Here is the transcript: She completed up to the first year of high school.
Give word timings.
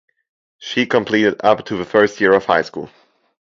She 0.57 0.87
completed 0.87 1.41
up 1.43 1.63
to 1.67 1.77
the 1.77 1.85
first 1.85 2.19
year 2.19 2.33
of 2.33 2.45
high 2.45 2.63
school. 2.63 2.89